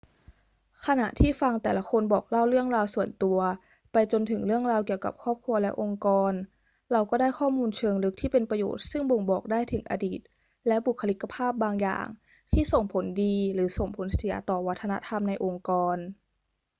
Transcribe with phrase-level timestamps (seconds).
[0.85, 3.39] ขณะที่ฟังแต่ละคนบอกเล่าเรื่องราวส่วนตัว
[3.91, 6.31] ไปจนถึงเรื่องราวเกี่ยวกับครอบครัวและองค์กร
[6.91, 10.19] เราก็ได้ข้อมูลเชิงลึกที่เป็นประโยชน์ซึ่งบ่งบอกได้ถึงอดีต
[10.67, 12.05] และบุคลิกภาพบางอย่าง
[12.53, 15.97] ที่ส่งผลดีหรือส่งผลเสียต่อวัฒนธรรมในองค์กร